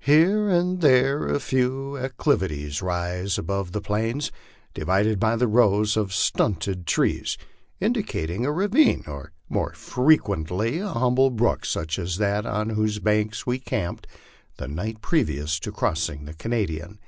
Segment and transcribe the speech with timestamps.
[0.00, 4.32] Here and there a few acclivities rise above the plains,
[4.72, 7.36] divided by rows of stunted trees,
[7.78, 13.46] indicating a ravine, or more frequently a humble brook such as that on whose banks
[13.46, 14.06] we camped
[14.56, 16.98] the night previous to crossing the Canadian.